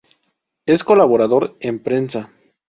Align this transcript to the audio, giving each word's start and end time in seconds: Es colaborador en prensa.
Es 0.65 0.83
colaborador 0.83 1.55
en 1.61 1.77
prensa. 1.77 2.31